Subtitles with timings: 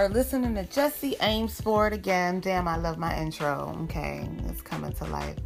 [0.00, 2.40] are listening to Jesse Ames for it again.
[2.40, 3.76] Damn, I love my intro.
[3.82, 5.36] Okay, it's coming to life.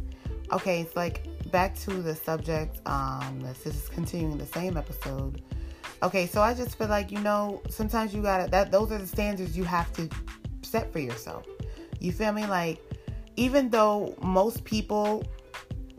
[0.53, 2.79] Okay, it's like back to the subject.
[2.85, 5.41] Um, this is continuing the same episode.
[6.03, 9.07] Okay, so I just feel like you know sometimes you gotta that those are the
[9.07, 10.07] standards you have to
[10.61, 11.45] set for yourself.
[11.99, 12.45] You feel me?
[12.45, 12.81] Like
[13.35, 15.25] even though most people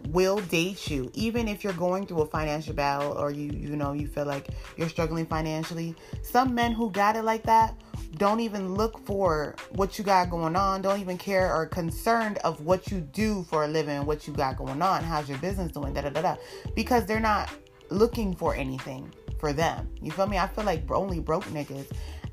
[0.09, 3.93] will date you even if you're going through a financial battle or you you know
[3.93, 7.75] you feel like you're struggling financially some men who got it like that
[8.17, 10.83] don't even look for what you got going on.
[10.83, 14.57] Don't even care or concerned of what you do for a living what you got
[14.57, 15.03] going on.
[15.03, 15.93] How's your business doing?
[15.93, 16.37] Da da da da.
[16.75, 17.51] Because they're not
[17.91, 19.89] looking for anything for them.
[20.01, 20.39] You feel me?
[20.39, 21.87] I feel like only broke niggas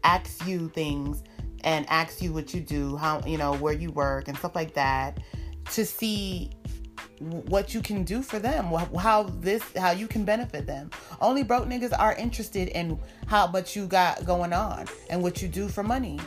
[0.03, 1.23] ask you things
[1.61, 4.73] and ask you what you do how you know where you work and stuff like
[4.73, 5.19] that
[5.71, 6.51] to see
[7.19, 8.65] what you can do for them
[8.97, 10.89] how this how you can benefit them.
[11.21, 15.47] Only broke niggas are interested in how much you got going on and what you
[15.47, 16.19] do for money.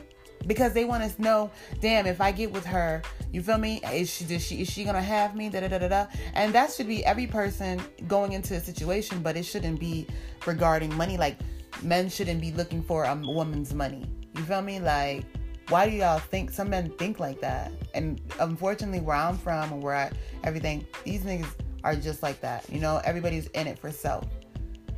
[0.46, 3.02] Because they want to know damn if i get with her
[3.32, 3.80] you feel me?
[3.92, 5.50] Is she is she is she gonna have me?
[5.50, 6.06] Da da da da da.
[6.32, 10.06] And that should be every person going into a situation but it shouldn't be
[10.46, 11.18] regarding money.
[11.18, 11.36] Like
[11.82, 14.06] men shouldn't be looking for a woman's money.
[14.36, 14.80] You feel me?
[14.80, 15.24] Like
[15.68, 17.72] why do y'all think some men think like that?
[17.94, 20.12] And unfortunately, where I'm from and where I
[20.44, 21.50] everything, these niggas
[21.82, 22.68] are just like that.
[22.70, 24.24] You know, everybody's in it for self.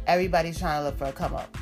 [0.07, 1.57] Everybody's trying to look for a come up.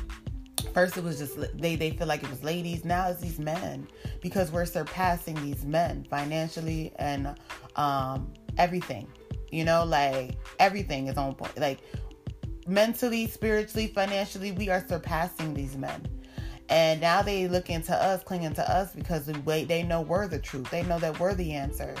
[0.73, 2.83] First, it was just they they feel like it was ladies.
[2.83, 3.87] Now it's these men
[4.21, 7.35] because we're surpassing these men financially and
[7.75, 9.07] um, everything.
[9.51, 11.57] You know, like everything is on point.
[11.57, 11.79] Like
[12.67, 16.05] mentally, spiritually, financially, we are surpassing these men
[16.69, 20.39] and now they look into us, clinging to us because we they know we're the
[20.39, 20.69] truth.
[20.69, 21.95] They know that we're the answer.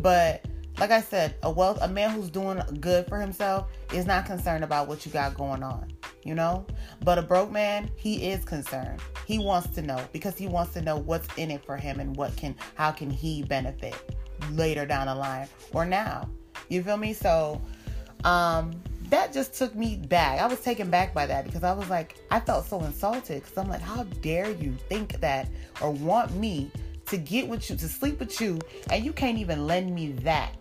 [0.00, 0.44] But
[0.78, 4.64] like I said, a wealth a man who's doing good for himself is not concerned
[4.64, 5.90] about what you got going on,
[6.22, 6.66] you know?
[7.02, 9.00] But a broke man, he is concerned.
[9.26, 12.16] He wants to know because he wants to know what's in it for him and
[12.16, 13.94] what can how can he benefit
[14.52, 16.28] later down the line or now.
[16.68, 17.12] You feel me?
[17.12, 17.60] So
[18.24, 18.72] um
[19.10, 20.40] that just took me back.
[20.40, 23.56] I was taken back by that because I was like, I felt so insulted because
[23.56, 25.48] I'm like, how dare you think that
[25.80, 26.70] or want me
[27.06, 28.58] to get with you, to sleep with you,
[28.90, 30.56] and you can't even lend me that?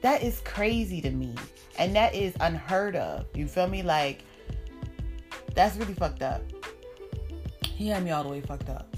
[0.00, 1.34] That is crazy to me.
[1.78, 3.26] And that is unheard of.
[3.34, 3.82] You feel me?
[3.82, 4.24] Like,
[5.54, 6.42] that's really fucked up.
[7.64, 8.94] He had me all the way fucked up.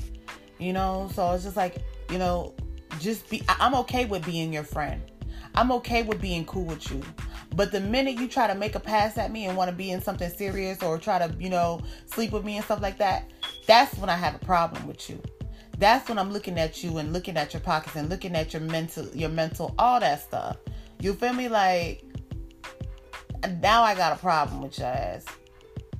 [0.58, 1.10] You know?
[1.14, 1.78] So it's just like,
[2.10, 2.54] you know,
[3.00, 5.02] just be, I'm okay with being your friend.
[5.54, 7.02] I'm okay with being cool with you.
[7.54, 9.90] But the minute you try to make a pass at me and want to be
[9.90, 13.30] in something serious or try to, you know, sleep with me and stuff like that,
[13.66, 15.20] that's when I have a problem with you.
[15.78, 18.62] That's when I'm looking at you and looking at your pockets and looking at your
[18.62, 20.56] mental, your mental, all that stuff.
[21.00, 21.48] You feel me?
[21.48, 22.04] Like
[23.60, 25.26] now I got a problem with your ass.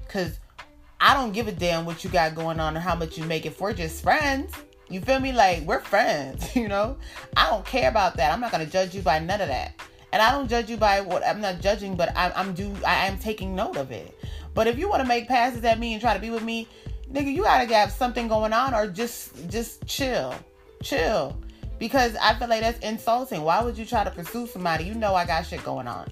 [0.08, 0.38] Cause
[1.00, 3.44] I don't give a damn what you got going on or how much you make
[3.44, 4.54] if we're just friends.
[4.88, 5.32] You feel me?
[5.32, 6.96] Like we're friends, you know?
[7.36, 8.32] I don't care about that.
[8.32, 9.74] I'm not gonna judge you by none of that.
[10.12, 13.06] And I don't judge you by what I'm not judging, but I'm, I'm do I
[13.06, 14.16] am taking note of it.
[14.54, 16.68] But if you want to make passes at me and try to be with me,
[17.10, 20.34] nigga, you gotta have something going on or just just chill,
[20.82, 21.36] chill.
[21.78, 23.42] Because I feel like that's insulting.
[23.42, 24.84] Why would you try to pursue somebody?
[24.84, 26.08] You know I got shit going on.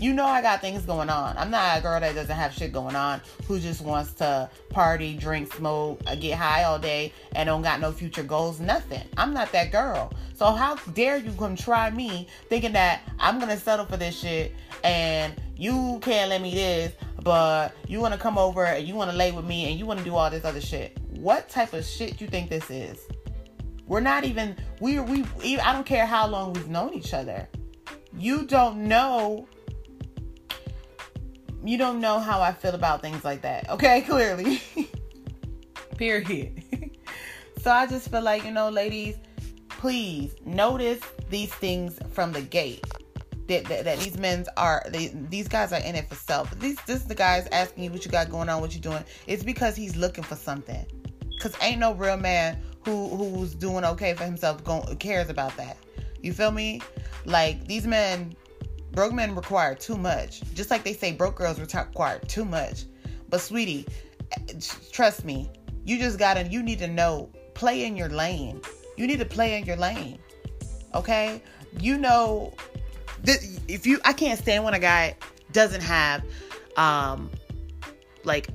[0.00, 1.36] You know I got things going on.
[1.36, 5.12] I'm not a girl that doesn't have shit going on who just wants to party,
[5.12, 9.02] drink, smoke, uh, get high all day and don't got no future goals, nothing.
[9.18, 10.10] I'm not that girl.
[10.32, 14.54] So how dare you come try me thinking that I'm gonna settle for this shit
[14.84, 19.32] and you can't let me this, but you wanna come over and you wanna lay
[19.32, 20.98] with me and you wanna do all this other shit.
[21.10, 23.06] What type of shit you think this is?
[23.86, 25.26] We're not even we we
[25.58, 27.46] I don't care how long we've known each other.
[28.16, 29.46] You don't know
[31.64, 33.68] you don't know how I feel about things like that.
[33.70, 34.62] Okay, clearly.
[35.96, 36.62] Period.
[37.62, 39.16] so I just feel like, you know, ladies,
[39.68, 42.84] please notice these things from the gate.
[43.48, 46.56] That, that, that these men are they, these guys are in it for self.
[46.60, 49.02] These this is the guys asking you what you got going on, what you doing.
[49.26, 50.86] It's because he's looking for something.
[51.40, 55.78] Cause ain't no real man who who's doing okay for himself going cares about that.
[56.22, 56.80] You feel me?
[57.24, 58.36] Like these men
[58.92, 60.42] broke men require too much.
[60.54, 62.84] Just like they say broke girls require too much.
[63.28, 63.86] But sweetie,
[64.92, 65.50] trust me,
[65.84, 68.60] you just gotta, you need to know, play in your lane.
[68.96, 70.18] You need to play in your lane.
[70.94, 71.42] Okay?
[71.78, 72.54] You know,
[73.24, 75.16] if you, I can't stand when a guy
[75.52, 76.24] doesn't have,
[76.76, 77.30] um,
[78.24, 78.48] like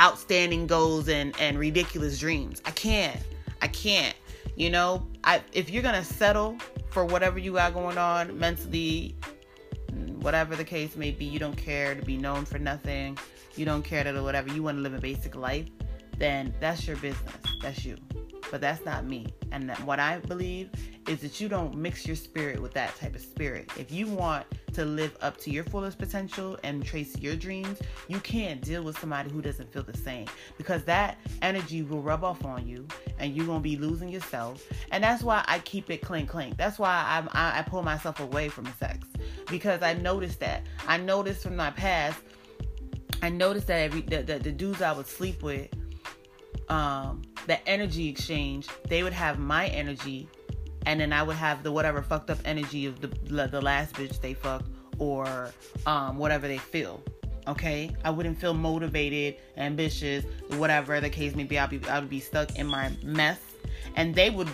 [0.00, 2.62] outstanding goals and, and ridiculous dreams.
[2.64, 3.20] I can't.
[3.62, 4.14] I can't.
[4.56, 6.58] You know, I if you're gonna settle
[6.90, 9.14] for whatever you got going on mentally,
[10.20, 13.18] whatever the case may be, you don't care to be known for nothing,
[13.56, 15.68] you don't care to do whatever, you want to live a basic life,
[16.18, 17.32] then that's your business.
[17.62, 17.96] That's you.
[18.50, 19.26] But that's not me.
[19.52, 20.70] And what I believe
[21.08, 23.70] is that you don't mix your spirit with that type of spirit.
[23.78, 24.44] If you want
[24.74, 28.98] to live up to your fullest potential and trace your dreams, you can't deal with
[28.98, 30.26] somebody who doesn't feel the same
[30.58, 32.86] because that energy will rub off on you
[33.18, 34.62] and you're going to be losing yourself.
[34.92, 36.58] And that's why I keep it clink clink.
[36.58, 39.06] That's why I'm, I, I pull myself away from sex
[39.50, 40.66] because I noticed that.
[40.86, 42.20] I noticed from my past,
[43.22, 45.70] I noticed that every the, the, the dudes I would sleep with,
[46.68, 50.28] um, the energy exchange, they would have my energy
[50.86, 53.08] and then I would have the whatever fucked up energy of the
[53.48, 55.50] the last bitch they fucked or
[55.86, 57.02] um, whatever they feel.
[57.46, 60.24] Okay, I wouldn't feel motivated, ambitious,
[60.56, 61.58] whatever the case may be.
[61.58, 63.40] I'd be I would be stuck in my mess,
[63.96, 64.48] and they would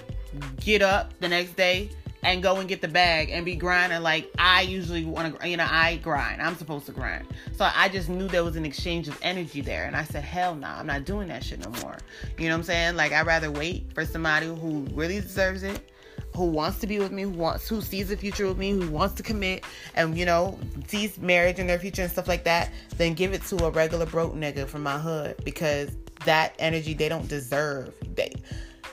[0.60, 1.90] get up the next day
[2.24, 5.56] and go and get the bag and be grinding like I usually want to, you
[5.56, 6.40] know, I grind.
[6.40, 7.26] I'm supposed to grind.
[7.52, 9.84] So I just knew there was an exchange of energy there.
[9.84, 11.98] And I said, hell no, nah, I'm not doing that shit no more.
[12.38, 12.96] You know what I'm saying?
[12.96, 15.90] Like, I'd rather wait for somebody who really deserves it
[16.36, 18.88] who wants to be with me, who wants who sees the future with me, who
[18.88, 19.64] wants to commit
[19.94, 20.58] and you know,
[20.88, 24.06] sees marriage in their future and stuff like that, then give it to a regular
[24.06, 25.90] broke nigga from my hood because
[26.24, 27.94] that energy they don't deserve.
[28.14, 28.32] They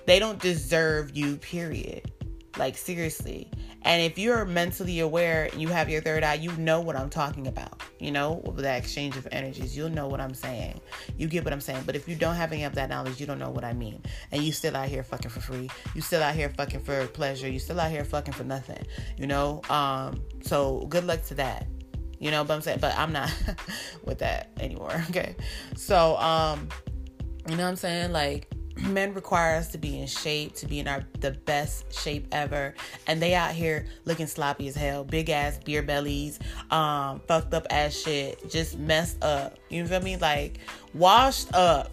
[0.06, 2.12] they don't deserve you, period.
[2.62, 3.50] Like seriously.
[3.82, 7.48] And if you're mentally aware you have your third eye, you know what I'm talking
[7.48, 7.82] about.
[8.00, 10.80] You know, with that exchange of energies, you'll know what I'm saying.
[11.18, 11.82] You get what I'm saying.
[11.88, 14.04] But if you don't have any of that knowledge, you don't know what I mean.
[14.32, 15.72] And you still out here fucking for free.
[15.96, 17.50] You still out here fucking for pleasure.
[17.50, 18.86] You still out here fucking for nothing.
[19.18, 19.64] You know?
[19.68, 21.66] Um, so good luck to that.
[22.20, 23.34] You know, but I'm saying, but I'm not
[24.04, 25.04] with that anymore.
[25.10, 25.36] Okay.
[25.76, 26.70] So, um,
[27.50, 28.12] you know what I'm saying?
[28.12, 32.28] Like, men require us to be in shape, to be in our the best shape
[32.32, 32.74] ever,
[33.08, 36.40] and they out here looking sloppy as hell, big ass beer bellies,
[36.72, 39.58] um, fucked up ass shit, just messed up.
[39.70, 40.18] You feel me?
[40.18, 40.60] Like
[40.94, 41.92] washed up.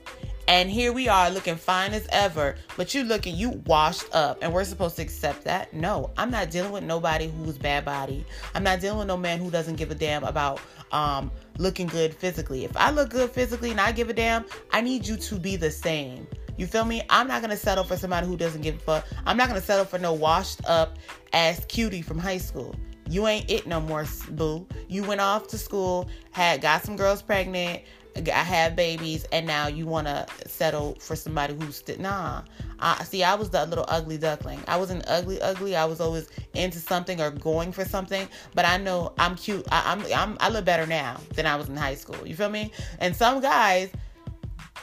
[0.49, 4.51] And here we are looking fine as ever, but you looking you washed up, and
[4.51, 5.75] we're supposed to accept that?
[5.75, 8.25] No, I'm not dealing with nobody who's bad body.
[8.55, 10.59] I'm not dealing with no man who doesn't give a damn about
[10.91, 12.65] um looking good physically.
[12.65, 15.57] If I look good physically and I give a damn, I need you to be
[15.57, 16.27] the same.
[16.59, 17.03] You feel me?
[17.09, 19.07] I'm not gonna settle for somebody who doesn't give a fuck.
[19.25, 20.99] I'm not gonna settle for no washed up
[21.33, 22.75] ass cutie from high school.
[23.09, 24.67] You ain't it no more, boo.
[24.89, 27.85] You went off to school, had got some girls pregnant,
[28.17, 32.43] I had babies, and now you wanna settle for somebody who's st- nah.
[32.81, 33.23] I see.
[33.23, 34.61] I was the little ugly duckling.
[34.67, 35.77] I wasn't ugly, ugly.
[35.77, 38.29] I was always into something or going for something.
[38.55, 39.67] But I know I'm cute.
[39.71, 42.27] I, I'm, I'm I look better now than I was in high school.
[42.27, 42.73] You feel me?
[43.01, 43.91] And some guys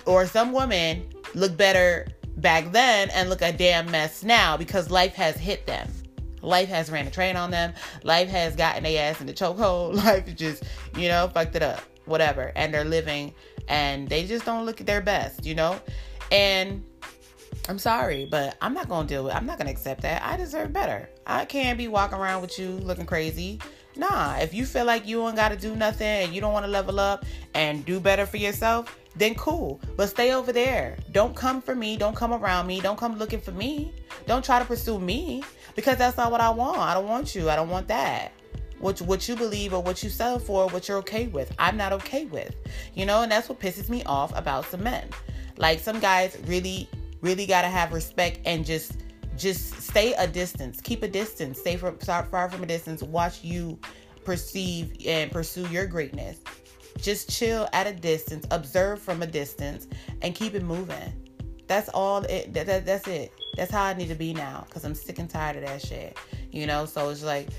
[0.05, 5.13] or some women look better back then and look a damn mess now because life
[5.15, 5.89] has hit them.
[6.41, 7.73] Life has ran a train on them.
[8.03, 9.95] Life has gotten their ass in the chokehold.
[10.05, 10.63] Life just,
[10.95, 11.81] you know, fucked it up.
[12.05, 12.51] Whatever.
[12.55, 13.33] And they're living
[13.67, 15.79] and they just don't look at their best, you know?
[16.31, 16.83] And
[17.67, 20.21] I'm sorry, but I'm not gonna deal with I'm not gonna accept that.
[20.21, 21.09] I deserve better.
[21.25, 23.59] I can't be walking around with you looking crazy.
[23.95, 26.99] Nah, if you feel like you ain't gotta do nothing and you don't wanna level
[26.99, 29.79] up and do better for yourself, then cool.
[29.95, 30.97] But stay over there.
[31.11, 31.97] Don't come for me.
[31.97, 32.81] Don't come around me.
[32.81, 33.93] Don't come looking for me.
[34.27, 35.43] Don't try to pursue me
[35.75, 36.79] because that's not what I want.
[36.79, 37.49] I don't want you.
[37.49, 38.31] I don't want that.
[38.79, 41.53] What, what you believe or what you sell for, what you're okay with.
[41.57, 42.55] I'm not okay with.
[42.93, 45.07] You know, and that's what pisses me off about some men.
[45.57, 46.89] Like some guys really,
[47.21, 48.97] really gotta have respect and just
[49.37, 50.79] just stay a distance.
[50.79, 51.59] Keep a distance.
[51.59, 53.03] Stay from far from a distance.
[53.03, 53.77] Watch you
[54.23, 56.39] perceive and pursue your greatness
[56.97, 59.87] just chill at a distance, observe from a distance,
[60.21, 61.13] and keep it moving.
[61.67, 62.23] That's all.
[62.23, 63.33] It, that, that, that's it.
[63.55, 66.17] That's how I need to be now because I'm sick and tired of that shit.
[66.51, 66.85] You know.
[66.85, 67.49] So it's like,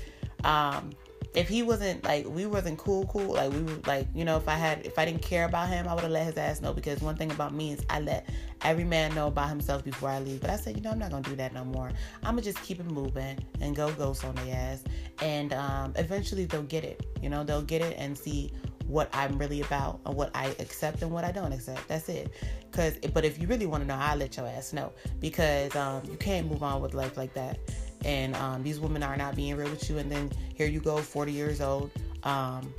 [0.43, 0.91] um,
[1.37, 3.33] if he wasn't like we wasn't cool, cool.
[3.33, 5.87] Like we were like, you know, if I had if I didn't care about him,
[5.87, 6.73] I would have let his ass know.
[6.73, 8.29] Because one thing about me is I let
[8.61, 10.41] every man know about himself before I leave.
[10.41, 11.91] But I said, you know, I'm not gonna do that no more.
[12.23, 14.83] I'm gonna just keep it moving and go ghost on their ass.
[15.21, 17.05] And um, eventually they'll get it.
[17.21, 18.51] You know, they'll get it and see
[18.87, 21.87] what I'm really about and what I accept and what I don't accept.
[21.87, 22.31] That's it.
[22.71, 26.03] Cause, but if you really want to know, I'll let your ass know because um,
[26.09, 27.59] you can't move on with life like that.
[28.05, 29.97] And um, these women are not being real with you.
[29.97, 31.91] And then here you go, 40 years old,
[32.23, 32.73] um,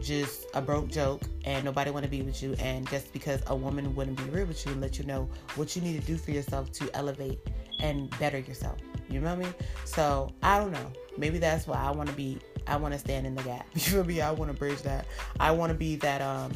[0.00, 2.54] just a broke joke, and nobody want to be with you.
[2.58, 5.76] And just because a woman wouldn't be real with you and let you know what
[5.76, 7.38] you need to do for yourself to elevate
[7.80, 8.78] and better yourself.
[9.08, 9.54] You know what I mean?
[9.84, 10.92] So I don't know.
[11.18, 13.66] Maybe that's why I want to be I want to stand in the gap.
[13.74, 14.20] You feel me?
[14.20, 15.06] I want to bridge that.
[15.40, 16.52] I want to be that um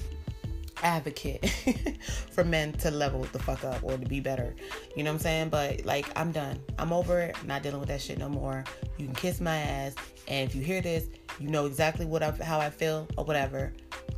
[0.82, 1.48] advocate
[2.30, 4.54] for men to level the fuck up or to be better.
[4.94, 5.48] You know what I'm saying?
[5.48, 6.60] But like I'm done.
[6.78, 7.36] I'm over it.
[7.40, 8.64] I'm not dealing with that shit no more.
[8.98, 9.94] You can kiss my ass
[10.28, 11.08] and if you hear this,
[11.38, 13.72] you know exactly what I how I feel or whatever.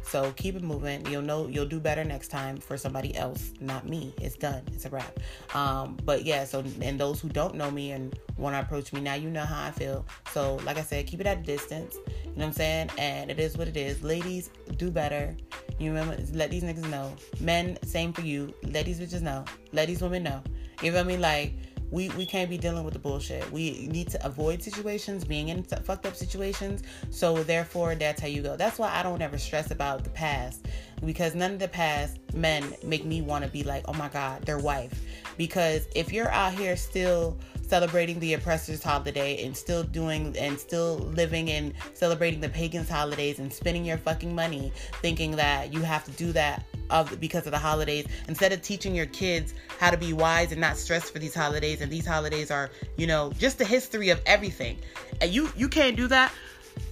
[0.08, 1.04] So keep it moving.
[1.06, 4.14] You'll know you'll do better next time for somebody else, not me.
[4.20, 4.62] It's done.
[4.72, 5.18] It's a wrap.
[5.54, 9.02] Um, but yeah, so and those who don't know me and want to approach me
[9.02, 10.06] now, you know how I feel.
[10.32, 11.96] So like I said, keep it at a distance.
[11.96, 12.90] You know what I'm saying?
[12.96, 14.02] And it is what it is.
[14.02, 15.36] Ladies, do better.
[15.78, 16.16] You remember?
[16.32, 17.14] Let these niggas know.
[17.40, 18.54] Men, same for you.
[18.62, 19.44] Let these bitches know.
[19.72, 20.42] Let these women know.
[20.82, 21.20] You what I mean?
[21.20, 21.52] Like
[21.90, 23.50] we we can't be dealing with the bullshit.
[23.50, 26.82] We need to avoid situations, being in fucked up situations.
[27.10, 28.56] So therefore, that's how you go.
[28.56, 30.66] That's why I don't ever stress about the past
[31.04, 34.42] because none of the past men make me want to be like, oh my god,
[34.42, 35.02] their wife.
[35.36, 37.36] Because if you're out here still
[37.68, 43.38] celebrating the oppressor's holiday and still doing and still living and celebrating the pagans holidays
[43.38, 47.52] and spending your fucking money thinking that you have to do that of because of
[47.52, 51.18] the holidays instead of teaching your kids how to be wise and not stressed for
[51.18, 54.78] these holidays and these holidays are you know just the history of everything
[55.20, 56.32] and you you can't do that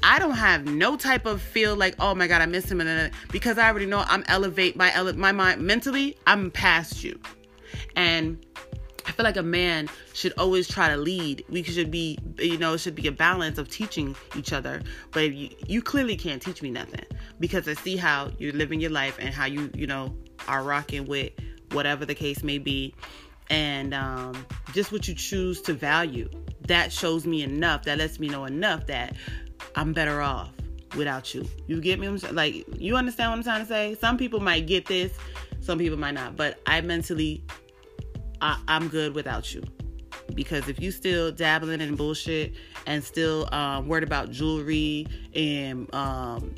[0.06, 3.10] I don't have no type of feel like oh my god I miss him and
[3.32, 7.18] because I already know I'm elevate my ele- my mind mentally I'm past you
[7.96, 8.38] and
[9.04, 11.44] I feel like a man should always try to lead.
[11.48, 14.82] We should be, you know, it should be a balance of teaching each other.
[15.12, 17.04] But you, you clearly can't teach me nothing
[17.38, 20.12] because I see how you're living your life and how you, you know,
[20.48, 21.32] are rocking with
[21.70, 22.96] whatever the case may be.
[23.48, 26.28] And um, just what you choose to value.
[26.66, 27.84] That shows me enough.
[27.84, 29.14] That lets me know enough that
[29.76, 30.50] I'm better off
[30.96, 31.46] without you.
[31.66, 32.08] You get me?
[32.08, 33.94] Like, you understand what I'm trying to say?
[34.00, 35.12] Some people might get this,
[35.60, 36.36] some people might not.
[36.36, 37.44] But I mentally
[38.40, 39.62] I, am good without you.
[40.34, 42.54] Because if you still dabbling in bullshit
[42.86, 46.54] and still um, worried about jewelry and um,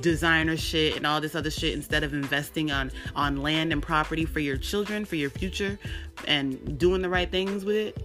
[0.00, 4.24] designer shit and all this other shit instead of investing on on land and property
[4.24, 5.78] for your children, for your future,
[6.26, 8.02] and doing the right things with it,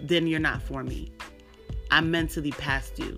[0.00, 1.12] then you're not for me.
[1.90, 3.16] I'm mentally past you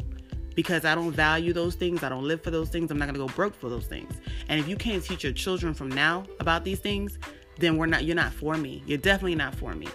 [0.59, 2.03] because I don't value those things.
[2.03, 2.91] I don't live for those things.
[2.91, 4.13] I'm not going to go broke for those things.
[4.49, 7.17] And if you can't teach your children from now about these things,
[7.61, 8.83] then we're not you're not for me.
[8.85, 9.87] You're definitely not for me.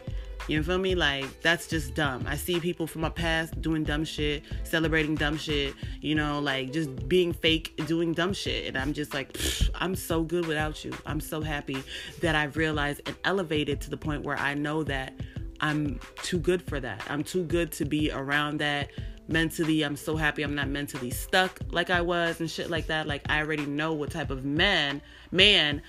[0.48, 0.96] You feel me?
[0.96, 2.24] Like that's just dumb.
[2.30, 6.72] I see people from my past doing dumb shit, celebrating dumb shit, you know, like
[6.72, 8.66] just being fake, doing dumb shit.
[8.68, 9.38] And I'm just like,
[9.76, 10.94] I'm so good without you.
[11.06, 11.84] I'm so happy
[12.22, 15.14] that I've realized and elevated to the point where I know that
[15.60, 17.04] I'm too good for that.
[17.10, 18.92] I'm too good to be around that
[19.28, 19.84] mentally.
[19.84, 23.08] I'm so happy I'm not mentally stuck like I was and shit like that.
[23.08, 25.02] Like I already know what type of man
[25.32, 25.82] man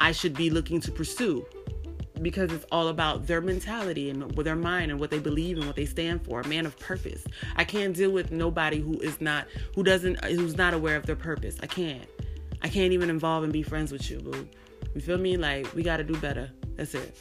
[0.00, 1.46] I should be looking to pursue
[2.22, 5.76] because it's all about their mentality and their mind and what they believe and what
[5.76, 6.40] they stand for.
[6.40, 7.24] A man of purpose.
[7.56, 11.16] I can't deal with nobody who is not who doesn't who's not aware of their
[11.16, 11.56] purpose.
[11.62, 12.06] I can't.
[12.62, 14.48] I can't even involve and be friends with you, boo.
[14.94, 15.36] You feel me?
[15.36, 16.50] Like we got to do better.
[16.76, 17.16] That's it.